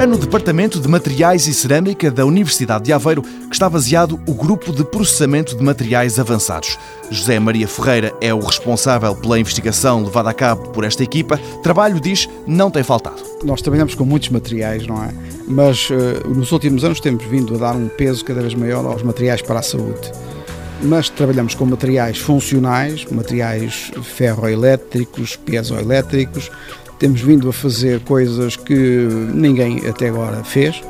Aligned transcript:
É 0.00 0.06
no 0.06 0.16
Departamento 0.16 0.80
de 0.80 0.88
Materiais 0.88 1.46
e 1.46 1.52
Cerâmica 1.52 2.10
da 2.10 2.24
Universidade 2.24 2.84
de 2.84 2.90
Aveiro 2.90 3.20
que 3.22 3.52
está 3.52 3.68
baseado 3.68 4.18
o 4.26 4.32
Grupo 4.32 4.72
de 4.72 4.82
Processamento 4.82 5.54
de 5.54 5.62
Materiais 5.62 6.18
Avançados. 6.18 6.78
José 7.10 7.38
Maria 7.38 7.68
Ferreira 7.68 8.10
é 8.18 8.32
o 8.32 8.40
responsável 8.40 9.14
pela 9.14 9.38
investigação 9.38 10.02
levada 10.02 10.30
a 10.30 10.32
cabo 10.32 10.70
por 10.70 10.84
esta 10.84 11.04
equipa. 11.04 11.36
Trabalho, 11.62 12.00
diz, 12.00 12.26
não 12.46 12.70
tem 12.70 12.82
faltado. 12.82 13.22
Nós 13.44 13.60
trabalhamos 13.60 13.94
com 13.94 14.06
muitos 14.06 14.30
materiais, 14.30 14.86
não 14.86 15.04
é? 15.04 15.12
Mas 15.46 15.90
uh, 15.90 16.26
nos 16.30 16.50
últimos 16.50 16.82
anos 16.82 16.98
temos 16.98 17.22
vindo 17.26 17.54
a 17.56 17.58
dar 17.58 17.76
um 17.76 17.88
peso 17.88 18.24
cada 18.24 18.40
vez 18.40 18.54
maior 18.54 18.86
aos 18.86 19.02
materiais 19.02 19.42
para 19.42 19.58
a 19.58 19.62
saúde 19.62 20.10
mas 20.82 21.10
trabalhamos 21.10 21.54
com 21.54 21.66
materiais 21.66 22.16
funcionais, 22.16 23.04
materiais 23.10 23.92
ferroelétricos, 24.02 25.36
piezoelétricos, 25.36 26.50
temos 27.00 27.22
vindo 27.22 27.48
a 27.48 27.52
fazer 27.52 28.00
coisas 28.00 28.56
que 28.56 28.74
ninguém 29.32 29.88
até 29.88 30.10
agora 30.10 30.44
fez, 30.44 30.82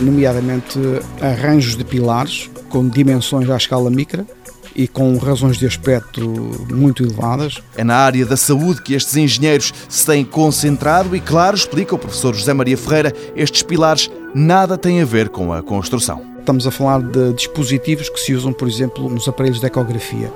nomeadamente 0.00 0.76
arranjos 1.22 1.76
de 1.76 1.84
pilares 1.84 2.50
com 2.68 2.86
dimensões 2.86 3.48
à 3.48 3.56
escala 3.56 3.88
micra 3.88 4.26
e 4.74 4.88
com 4.88 5.16
razões 5.16 5.56
de 5.56 5.64
aspecto 5.64 6.20
muito 6.68 7.04
elevadas. 7.04 7.62
É 7.76 7.84
na 7.84 7.94
área 7.94 8.26
da 8.26 8.36
saúde 8.36 8.82
que 8.82 8.92
estes 8.92 9.16
engenheiros 9.16 9.72
se 9.88 10.04
têm 10.04 10.24
concentrado 10.24 11.14
e, 11.14 11.20
claro, 11.20 11.56
explica 11.56 11.94
o 11.94 11.98
professor 11.98 12.34
José 12.34 12.52
Maria 12.52 12.76
Ferreira, 12.76 13.14
estes 13.36 13.62
pilares 13.62 14.10
nada 14.34 14.76
têm 14.76 15.00
a 15.00 15.04
ver 15.04 15.28
com 15.28 15.52
a 15.52 15.62
construção. 15.62 16.22
Estamos 16.40 16.66
a 16.66 16.72
falar 16.72 17.00
de 17.00 17.32
dispositivos 17.32 18.08
que 18.08 18.18
se 18.18 18.34
usam, 18.34 18.52
por 18.52 18.66
exemplo, 18.66 19.08
nos 19.08 19.28
aparelhos 19.28 19.60
de 19.60 19.66
ecografia. 19.66 20.30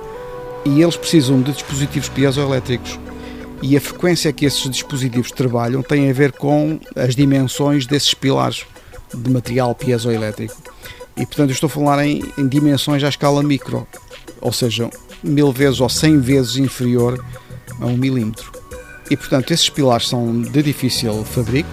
E 0.65 0.81
eles 0.81 0.97
precisam 0.97 1.43
de 1.43 1.53
dispositivos 1.53 2.09
piezoelétricos 2.09 2.99
e 3.63 3.77
a 3.77 3.81
frequência 3.81 4.33
que 4.33 4.45
esses 4.45 4.69
dispositivos 4.71 5.31
trabalham 5.31 5.83
tem 5.83 6.09
a 6.09 6.13
ver 6.13 6.33
com 6.33 6.81
as 6.97 7.15
dimensões 7.15 7.87
desses 7.87 8.15
pilares 8.15 8.65
de 9.15 9.31
material 9.31 9.75
piezoelétrico. 9.75 10.57
E 11.17 11.27
portanto, 11.27 11.51
estou 11.51 11.67
a 11.67 11.71
falar 11.71 12.05
em, 12.05 12.23
em 12.39 12.49
dimensões 12.49 13.03
à 13.05 13.09
escala 13.09 13.43
micro, 13.43 13.87
ou 14.41 14.53
seja, 14.53 14.89
mil 15.23 15.53
vezes 15.53 15.81
ou 15.81 15.89
cem 15.89 16.19
vezes 16.19 16.57
inferior 16.57 17.23
a 17.81 17.87
um 17.87 17.97
milímetro. 17.97 18.51
E 19.11 19.17
portanto, 19.17 19.51
esses 19.51 19.69
pilares 19.69 20.09
são 20.09 20.41
de 20.41 20.63
difícil 20.63 21.25
fabrico 21.25 21.69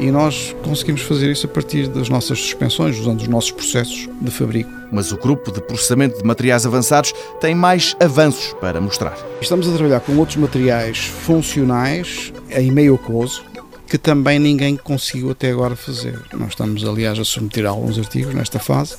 e 0.00 0.10
nós 0.10 0.56
conseguimos 0.64 1.02
fazer 1.02 1.30
isso 1.30 1.46
a 1.46 1.48
partir 1.48 1.86
das 1.86 2.08
nossas 2.08 2.38
suspensões, 2.38 2.98
usando 2.98 3.20
os 3.20 3.28
nossos 3.28 3.50
processos 3.50 4.08
de 4.20 4.30
fabrico. 4.30 4.70
Mas 4.90 5.12
o 5.12 5.18
grupo 5.18 5.52
de 5.52 5.60
processamento 5.60 6.18
de 6.18 6.24
materiais 6.24 6.64
avançados 6.64 7.12
tem 7.38 7.54
mais 7.54 7.94
avanços 8.00 8.54
para 8.60 8.80
mostrar. 8.80 9.16
Estamos 9.40 9.68
a 9.68 9.72
trabalhar 9.72 10.00
com 10.00 10.16
outros 10.16 10.38
materiais 10.38 10.98
funcionais 10.98 12.32
em 12.50 12.70
meio 12.70 12.94
aquoso 12.94 13.44
que 13.86 13.98
também 13.98 14.38
ninguém 14.38 14.76
conseguiu 14.76 15.32
até 15.32 15.50
agora 15.50 15.74
fazer. 15.74 16.16
Nós 16.32 16.50
estamos, 16.50 16.84
aliás, 16.84 17.18
a 17.18 17.24
submeter 17.24 17.66
alguns 17.66 17.98
artigos 17.98 18.32
nesta 18.32 18.60
fase, 18.60 18.96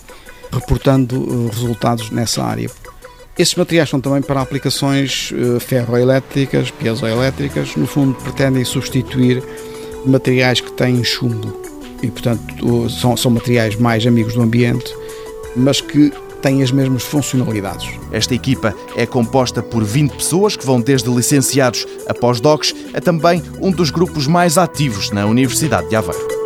reportando 0.52 1.18
uh, 1.18 1.48
resultados 1.48 2.10
nessa 2.12 2.44
área. 2.44 2.70
Esses 3.40 3.56
materiais 3.56 3.90
são 3.90 4.02
também 4.02 4.22
para 4.22 4.42
aplicações 4.42 5.32
uh, 5.32 5.62
ferroelétricas, 5.62 6.70
piezoelétricas, 6.72 7.74
no 7.78 7.88
fundo 7.88 8.16
pretendem 8.16 8.66
substituir 8.66 9.42
materiais 10.06 10.60
que 10.60 10.72
têm 10.72 11.04
chumbo 11.04 11.62
e, 12.02 12.08
portanto, 12.10 12.90
são, 12.90 13.16
são 13.16 13.32
materiais 13.32 13.76
mais 13.76 14.06
amigos 14.06 14.34
do 14.34 14.42
ambiente, 14.42 14.94
mas 15.56 15.82
que 15.82 16.12
têm 16.42 16.64
as 16.64 16.72
mesmas 16.72 17.04
funcionalidades. 17.04 17.88
Esta 18.12 18.34
equipa 18.34 18.76
é 18.96 19.06
composta 19.06 19.62
por 19.62 19.84
20 19.84 20.12
pessoas 20.12 20.56
que 20.56 20.66
vão 20.66 20.82
desde 20.82 21.10
licenciados 21.10 21.86
a 22.08 22.14
pós-docs 22.14 22.74
a 22.94 23.00
também 23.00 23.44
um 23.62 23.72
dos 23.72 23.92
grupos 23.92 24.28
mais 24.28 24.58
ativos 24.58 25.12
na 25.12 25.26
Universidade 25.26 25.88
de 25.90 25.96
Aveiro. 25.96 26.42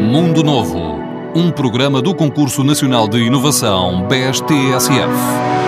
Mundo 0.00 0.44
Novo, 0.44 1.00
um 1.34 1.50
programa 1.50 2.00
do 2.00 2.14
Concurso 2.14 2.62
Nacional 2.62 3.08
de 3.08 3.18
Inovação 3.18 4.06
BSTSF. 4.06 5.63